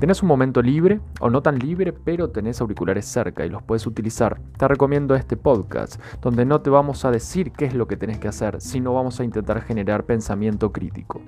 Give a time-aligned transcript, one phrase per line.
[0.00, 3.86] tenés un momento libre o no tan libre, pero tenés auriculares cerca y los puedes
[3.86, 7.98] utilizar, te recomiendo este podcast, donde no te vamos a decir qué es lo que
[7.98, 11.20] tenés que hacer, sino vamos a intentar generar pensamiento crítico.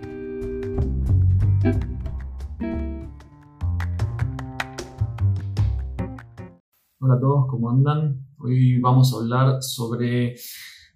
[6.98, 8.24] Hola a todos, ¿cómo andan?
[8.38, 10.36] Hoy vamos a hablar sobre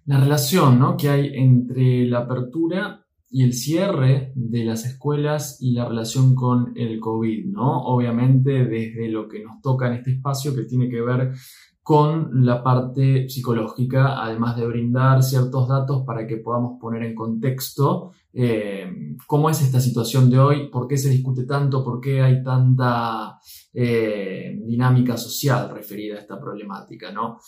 [0.05, 5.87] la relación que hay entre la apertura y el cierre de las escuelas y la
[5.87, 7.81] relación con el COVID, ¿no?
[7.83, 11.33] Obviamente desde lo que nos toca en este espacio que tiene que ver
[11.87, 18.11] con la parte psicológica, además de brindar ciertos datos para que podamos poner en contexto
[18.33, 22.43] eh, cómo es esta situación de hoy, por qué se discute tanto, por qué hay
[22.43, 23.39] tanta
[23.73, 27.39] eh, dinámica social referida a esta problemática, ¿no?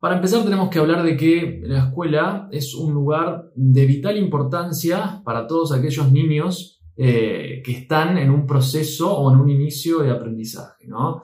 [0.00, 5.20] Para empezar tenemos que hablar de que la escuela es un lugar de vital importancia
[5.22, 10.10] para todos aquellos niños eh, que están en un proceso o en un inicio de
[10.10, 11.22] aprendizaje, ¿no?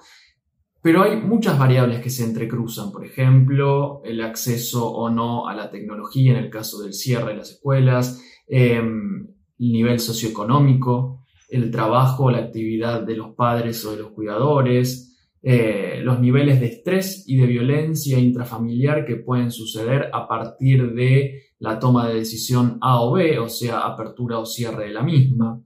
[0.83, 5.71] Pero hay muchas variables que se entrecruzan, por ejemplo, el acceso o no a la
[5.71, 9.27] tecnología en el caso del cierre de las escuelas, em,
[9.59, 15.06] el nivel socioeconómico, el trabajo, la actividad de los padres o de los cuidadores,
[15.49, 21.53] eh, los niveles de estrés y de violencia intrafamiliar que pueden suceder a partir de
[21.61, 25.63] la toma de decisión A o B, o sea, apertura o cierre de la misma.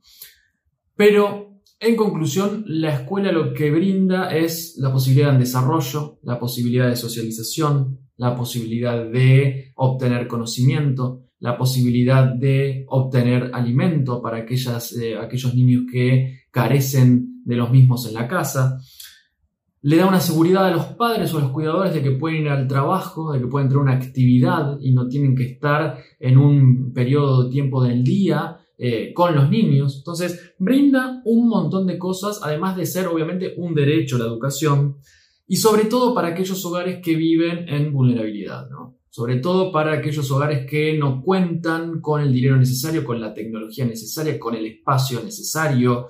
[0.94, 6.86] Pero, en conclusión, la escuela lo que brinda es la posibilidad de desarrollo, la posibilidad
[6.86, 15.54] de socialización, la posibilidad de obtener conocimiento, la posibilidad de obtener alimento para eh, aquellos
[15.54, 18.78] niños que carecen de los mismos en la casa,
[19.82, 22.48] le da una seguridad a los padres o a los cuidadores de que pueden ir
[22.48, 26.92] al trabajo, de que pueden tener una actividad y no tienen que estar en un
[26.92, 29.96] periodo de tiempo del día eh, con los niños.
[29.98, 34.96] Entonces, brinda un montón de cosas, además de ser obviamente un derecho a la educación
[35.46, 38.98] y sobre todo para aquellos hogares que viven en vulnerabilidad, ¿no?
[39.08, 43.84] Sobre todo para aquellos hogares que no cuentan con el dinero necesario, con la tecnología
[43.84, 46.08] necesaria, con el espacio necesario,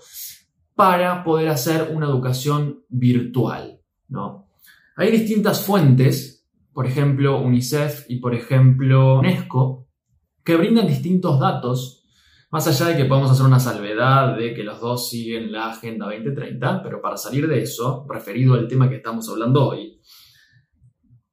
[0.80, 3.82] para poder hacer una educación virtual.
[4.08, 4.48] ¿no?
[4.96, 9.90] Hay distintas fuentes, por ejemplo UNICEF y por ejemplo UNESCO,
[10.42, 12.02] que brindan distintos datos,
[12.50, 16.06] más allá de que podemos hacer una salvedad de que los dos siguen la Agenda
[16.06, 20.00] 2030, pero para salir de eso, referido al tema que estamos hablando hoy,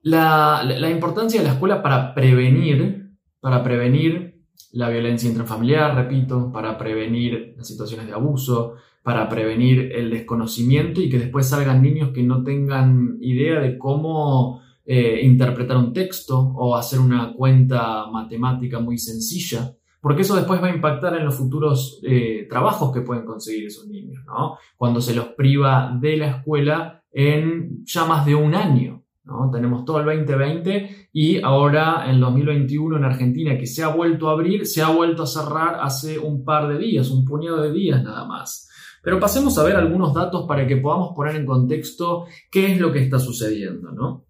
[0.01, 4.43] la, la importancia de la escuela para prevenir, para prevenir
[4.73, 8.75] la violencia intrafamiliar, repito, para prevenir las situaciones de abuso,
[9.07, 14.59] para prevenir el desconocimiento y que después salgan niños que no tengan idea de cómo
[14.85, 20.67] eh, interpretar un texto o hacer una cuenta matemática muy sencilla, porque eso después va
[20.67, 24.57] a impactar en los futuros eh, trabajos que pueden conseguir esos niños, ¿no?
[24.75, 29.05] Cuando se los priva de la escuela en ya más de un año.
[29.53, 34.33] Tenemos todo el 2020 y ahora en 2021 en Argentina que se ha vuelto a
[34.33, 38.03] abrir, se ha vuelto a cerrar hace un par de días, un puñado de días
[38.03, 38.66] nada más.
[39.07, 42.91] Pero pasemos a ver algunos datos para que podamos poner en contexto qué es lo
[42.91, 43.93] que está sucediendo.
[43.93, 44.25] ¿no?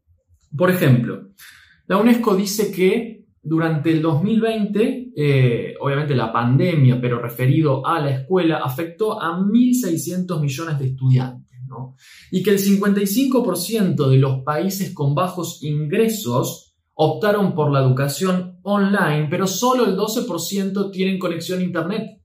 [0.55, 1.29] Por ejemplo,
[1.87, 8.11] la UNESCO dice que durante el 2020, eh, obviamente la pandemia, pero referido a la
[8.11, 11.59] escuela, afectó a 1.600 millones de estudiantes.
[11.67, 11.95] ¿no?
[12.29, 19.25] Y que el 55% de los países con bajos ingresos optaron por la educación online,
[19.27, 22.21] pero solo el 12% tienen conexión a Internet.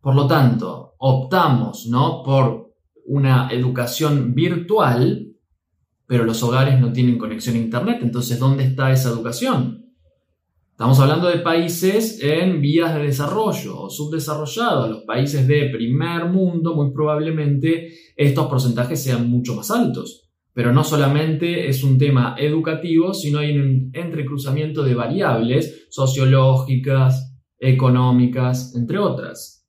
[0.00, 2.22] Por lo tanto, optamos ¿no?
[2.24, 2.72] por
[3.04, 5.34] una educación virtual,
[6.06, 7.98] pero los hogares no tienen conexión a Internet.
[8.00, 9.84] Entonces, ¿dónde está esa educación?
[10.70, 14.88] Estamos hablando de países en vías de desarrollo o subdesarrollados.
[14.88, 20.30] Los países de primer mundo, muy probablemente estos porcentajes sean mucho más altos.
[20.54, 28.74] Pero no solamente es un tema educativo, sino hay un entrecruzamiento de variables sociológicas, económicas,
[28.74, 29.63] entre otras.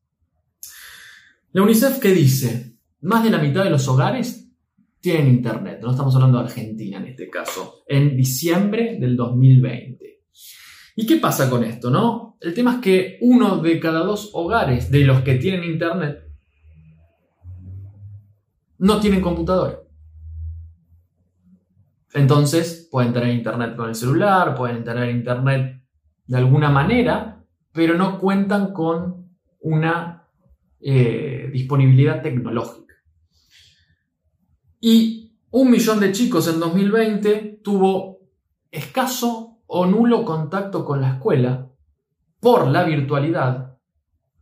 [1.56, 2.76] La UNICEF, ¿qué dice?
[3.04, 4.52] Más de la mitad de los hogares
[5.00, 5.80] tienen internet.
[5.82, 7.86] No estamos hablando de Argentina en este caso.
[7.88, 10.22] En diciembre del 2020.
[10.98, 12.38] ¿Y qué pasa con esto, no?
[12.42, 16.30] El tema es que uno de cada dos hogares de los que tienen internet
[18.80, 19.80] no tienen computadora.
[22.14, 25.82] Entonces pueden tener internet con el celular, pueden tener internet
[26.28, 29.30] de alguna manera, pero no cuentan con
[29.62, 30.16] una
[30.88, 32.96] eh, disponibilidad tecnológica.
[34.80, 38.20] Y un millón de chicos en 2020 tuvo
[38.70, 41.72] escaso o nulo contacto con la escuela
[42.40, 43.78] por la virtualidad,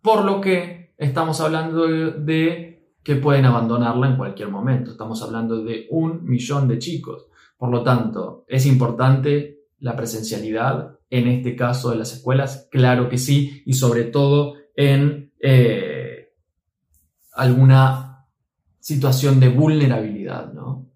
[0.02, 4.92] por lo que estamos hablando de, que pueden abandonarla en cualquier momento.
[4.92, 7.28] Estamos hablando de un millón de chicos.
[7.58, 12.68] Por lo tanto, ¿es importante la presencialidad en este caso de las escuelas?
[12.72, 15.93] Claro que sí, y sobre todo en eh,
[17.34, 18.28] alguna
[18.80, 20.90] situación de vulnerabilidad, ¿no?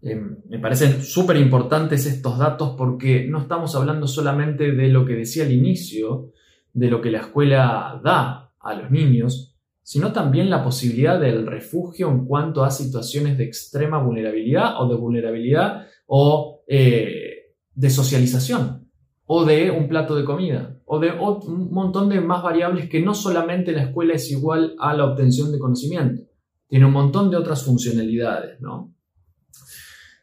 [0.00, 5.14] Em, me parecen súper importantes estos datos porque no estamos hablando solamente de lo que
[5.14, 6.32] decía al inicio,
[6.72, 12.10] de lo que la escuela da a los niños, sino también la posibilidad del refugio
[12.10, 18.88] en cuanto a situaciones de extrema vulnerabilidad o de vulnerabilidad o eh, de socialización
[19.26, 23.14] o de un plato de comida o de un montón de más variables que no
[23.14, 26.22] solamente la escuela es igual a la obtención de conocimiento,
[26.66, 28.94] tiene un montón de otras funcionalidades, ¿no?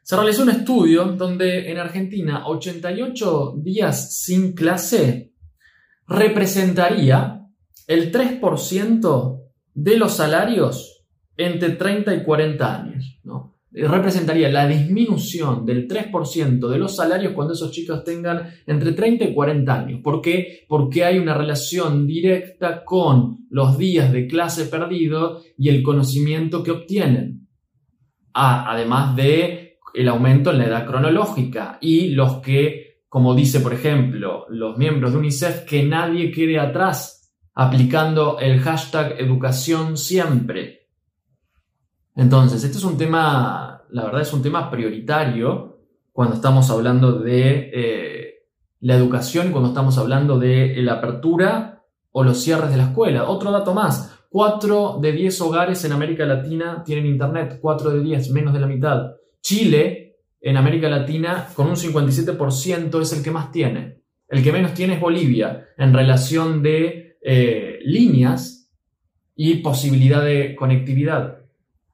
[0.02, 5.34] Se realizó un estudio donde en Argentina 88 días sin clase
[6.08, 7.42] representaría
[7.88, 9.42] el 3%
[9.74, 11.06] de los salarios
[11.38, 13.20] entre 30 y 40 años.
[13.24, 13.55] ¿no?
[13.77, 19.33] Representaría la disminución del 3% de los salarios cuando esos chicos tengan entre 30 y
[19.33, 20.00] 40 años.
[20.01, 20.66] ¿Por qué?
[20.68, 26.72] Porque hay una relación directa con los días de clase perdido y el conocimiento que
[26.72, 27.50] obtienen.
[28.33, 34.45] Además de el aumento en la edad cronológica y los que, como dice por ejemplo
[34.50, 40.75] los miembros de UNICEF, que nadie quede atrás aplicando el hashtag educación siempre.
[42.16, 45.80] Entonces, este es un tema, la verdad es un tema prioritario
[46.12, 48.34] cuando estamos hablando de eh,
[48.80, 53.30] la educación, cuando estamos hablando de la apertura o los cierres de la escuela.
[53.30, 58.32] Otro dato más, 4 de 10 hogares en América Latina tienen internet, 4 de 10,
[58.32, 59.12] menos de la mitad.
[59.42, 64.02] Chile, en América Latina, con un 57% es el que más tiene.
[64.28, 68.72] El que menos tiene es Bolivia, en relación de eh, líneas
[69.36, 71.44] y posibilidad de conectividad.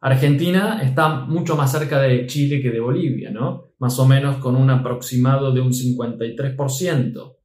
[0.01, 3.73] Argentina está mucho más cerca de Chile que de Bolivia, ¿no?
[3.77, 7.37] Más o menos con un aproximado de un 53%.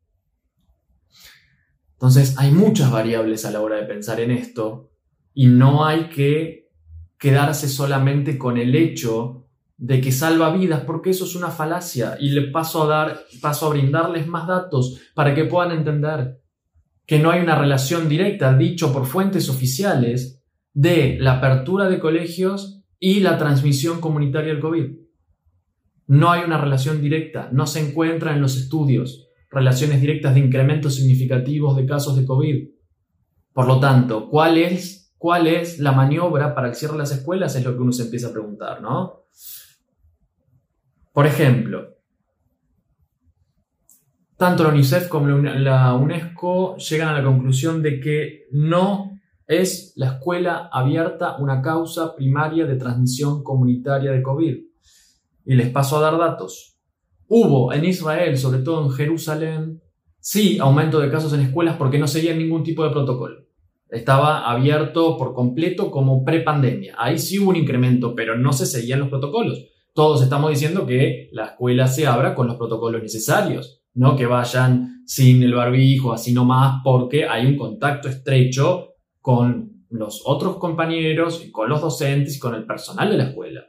[1.92, 4.90] Entonces, hay muchas variables a la hora de pensar en esto
[5.34, 6.70] y no hay que
[7.18, 12.30] quedarse solamente con el hecho de que salva vidas, porque eso es una falacia y
[12.30, 16.40] le paso a dar, paso a brindarles más datos para que puedan entender
[17.04, 20.42] que no hay una relación directa, dicho por fuentes oficiales,
[20.76, 24.93] de la apertura de colegios y la transmisión comunitaria del COVID.
[26.08, 30.96] No hay una relación directa, no se encuentra en los estudios relaciones directas de incrementos
[30.96, 32.69] significativos de casos de COVID.
[33.55, 37.56] Por lo tanto, ¿cuál es, cuál es la maniobra para que cierre las escuelas?
[37.56, 39.25] Es lo que uno se empieza a preguntar, ¿no?
[41.11, 41.96] Por ejemplo,
[44.37, 49.15] tanto la UNICEF como la UNESCO llegan a la conclusión de que no
[49.46, 54.56] es la escuela abierta una causa primaria de transmisión comunitaria de COVID.
[55.44, 56.78] Y les paso a dar datos.
[57.28, 59.82] Hubo en Israel, sobre todo en Jerusalén,
[60.19, 63.46] sí aumento de casos en escuelas porque no seguían ningún tipo de protocolo.
[63.88, 66.94] Estaba abierto por completo como prepandemia.
[66.99, 71.31] Ahí sí hubo un incremento, pero no se seguían los protocolos todos estamos diciendo que
[71.32, 76.35] la escuela se abra con los protocolos necesarios, no que vayan sin el barbijo, así
[76.35, 78.95] nomás, porque hay un contacto estrecho
[79.26, 83.61] con los otros compañeros, y con los docentes y con el personal de la escuela.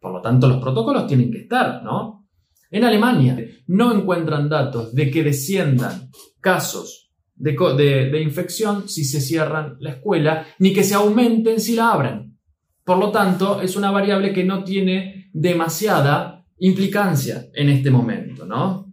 [0.00, 2.26] Por lo tanto, los protocolos tienen que estar, ¿no?
[2.70, 6.08] En Alemania no encuentran datos de que desciendan
[6.40, 12.38] casos de, infección si se cierran la escuela, ni que se aumenten si la abren.
[12.82, 18.90] Por lo tanto, es una variable que no tiene demasiada implicancia en este momento, ¿no?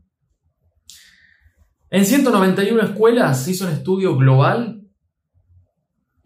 [1.90, 4.80] En 191 escuelas se hizo un estudio global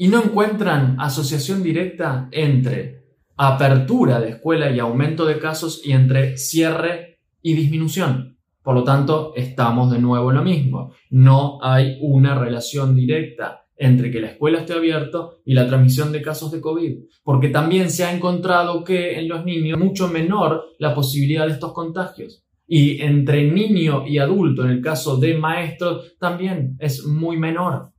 [0.03, 3.05] y no encuentran asociación directa entre
[3.37, 8.37] apertura de escuela y aumento de casos y entre cierre y disminución.
[8.61, 10.91] Por lo tanto, estamos de nuevo en lo mismo.
[11.09, 16.21] No hay una relación directa entre que la escuela esté abierta y la transmisión de
[16.21, 20.65] casos de COVID, porque también se ha encontrado que en los niños es mucho menor
[20.79, 22.43] la posibilidad de estos contagios.
[22.67, 27.92] Y entre niño y adulto, en el caso de maestros, también es muy menor.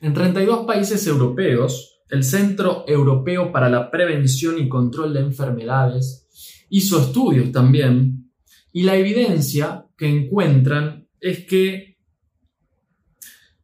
[0.00, 6.28] En 32 países europeos, el Centro Europeo para la Prevención y Control de Enfermedades
[6.70, 8.32] hizo estudios también
[8.72, 11.98] y la evidencia que encuentran es que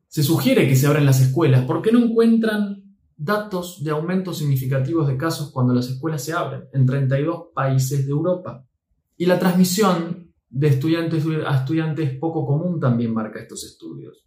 [0.08, 2.84] se sugiere que se abran las escuelas porque no encuentran
[3.16, 8.10] datos de aumentos significativos de casos cuando las escuelas se abren en 32 países de
[8.10, 8.66] Europa.
[9.16, 14.24] Y la transmisión de estudiantes a estudiantes poco común también marca estos estudios.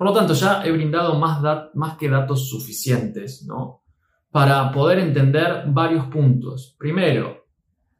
[0.00, 3.46] Por lo tanto, ya he brindado más, que datos suficientes,
[4.30, 6.74] para poder entender varios puntos.
[6.78, 7.44] Primero,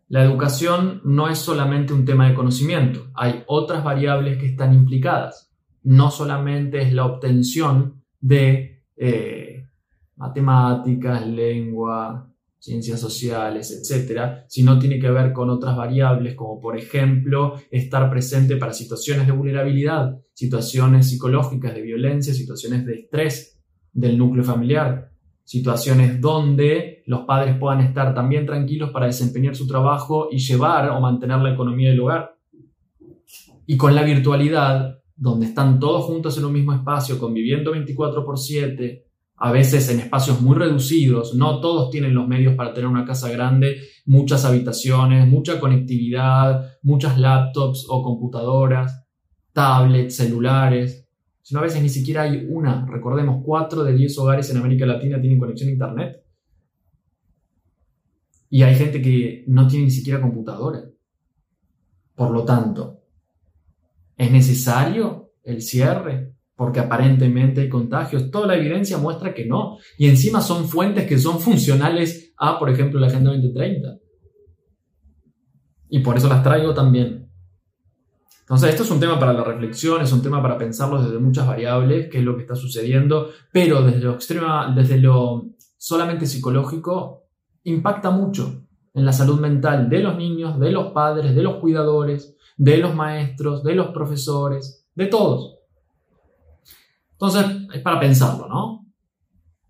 [0.08, 5.52] la educación no es solamente un tema de conocimiento, hay otras variables que están implicadas.
[5.82, 9.68] No solamente es la obtención de eh,
[10.16, 17.54] matemáticas, lengua, ciencias sociales, etcétera, sino tiene que ver con otras variables, como por ejemplo
[17.70, 23.58] estar presente para situaciones de vulnerabilidad, situaciones psicológicas de violencia, situaciones de estrés
[23.92, 25.10] del núcleo familiar,
[25.42, 31.00] situaciones donde los padres puedan estar también tranquilos para desempeñar su trabajo y llevar o
[31.00, 32.36] mantener la economía del hogar.
[33.66, 38.38] Y con la virtualidad, donde están todos juntos en un mismo espacio, conviviendo 24 por
[38.38, 39.09] 7,
[39.42, 43.30] a veces en espacios muy reducidos, no todos tienen los medios para tener una casa
[43.30, 49.02] grande, muchas habitaciones, mucha conectividad, muchas laptops o computadoras,
[49.54, 51.08] tablets, celulares,
[51.40, 52.84] sino a veces ni siquiera hay una.
[52.86, 56.22] Recordemos, 4 de 10 hogares en América Latina tienen conexión a Internet.
[58.50, 60.84] Y hay gente que no tiene ni siquiera computadora.
[62.14, 63.00] Por lo tanto,
[64.18, 66.34] ¿es necesario el cierre?
[66.60, 68.30] Porque aparentemente hay contagios.
[68.30, 69.78] Toda la evidencia muestra que no.
[69.96, 73.96] Y encima son fuentes que son funcionales a, por ejemplo, la Agenda 2030.
[75.88, 77.30] Y por eso las traigo también.
[78.40, 81.46] Entonces, esto es un tema para la reflexión, es un tema para pensarlo desde muchas
[81.46, 85.46] variables, qué es lo que está sucediendo, pero desde lo extrema, desde lo
[85.78, 87.24] solamente psicológico,
[87.64, 92.36] impacta mucho en la salud mental de los niños, de los padres, de los cuidadores,
[92.58, 95.59] de los maestros, de los profesores, de todos.
[97.20, 98.86] Entonces, es para pensarlo, ¿no?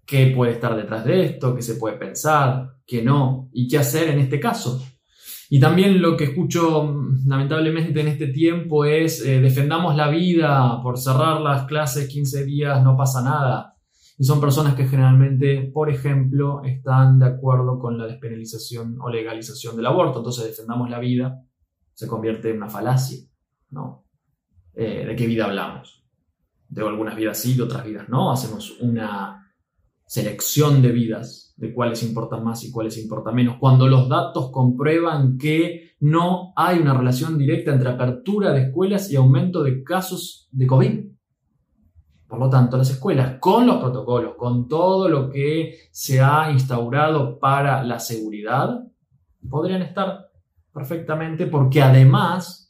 [0.07, 1.55] ¿Qué puede estar detrás de esto?
[1.55, 2.77] ¿Qué se puede pensar?
[2.87, 3.49] ¿Qué no?
[3.53, 4.81] ¿Y qué hacer en este caso?
[5.49, 6.95] Y también lo que escucho
[7.27, 12.85] lamentablemente en este tiempo es eh, defendamos la vida, por cerrar las clases 15 días
[12.85, 13.75] no pasa nada.
[14.17, 19.77] Y son personas que generalmente, por ejemplo, están de acuerdo con la despenalización o legalización
[19.77, 20.19] del aborto.
[20.19, 21.43] Entonces defendamos la vida
[21.95, 23.19] se convierte en una falacia,
[23.71, 24.07] ¿no?
[24.73, 26.00] Eh, ¿De qué vida hablamos?
[26.71, 28.33] De algunas vidas sí, de otras vidas no.
[28.33, 29.53] Hacemos una
[30.07, 33.59] selección de vidas, de cuáles importan más y cuáles importan menos.
[33.59, 39.17] Cuando los datos comprueban que no hay una relación directa entre apertura de escuelas y
[39.17, 41.11] aumento de casos de COVID.
[42.27, 47.39] Por lo tanto, las escuelas, con los protocolos, con todo lo que se ha instaurado
[47.41, 48.85] para la seguridad,
[49.49, 50.31] podrían estar
[50.73, 52.70] perfectamente porque además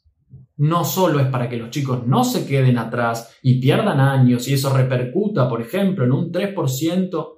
[0.60, 4.52] no solo es para que los chicos no se queden atrás y pierdan años y
[4.52, 7.28] eso repercuta, por ejemplo, en un 3%